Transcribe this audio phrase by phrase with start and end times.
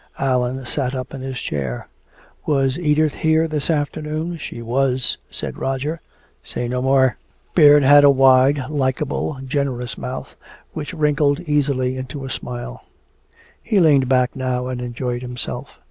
[0.17, 1.87] Allan sat up in his chair:
[2.47, 5.99] "Was Edith here this afternoon?" "She was," said Roger.
[6.41, 7.17] "Say no more."
[7.53, 10.33] Baird had a wide, likable, generous mouth
[10.73, 12.81] which wrinkled easily into a smile.
[13.61, 15.79] He leaned back now and enjoyed himself.